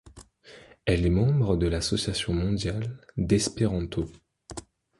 Elle 0.85 1.05
est 1.05 1.11
membre 1.11 1.57
de 1.57 1.67
l'association 1.67 2.33
mondiale 2.33 2.97
d'espéranto. 3.17 4.09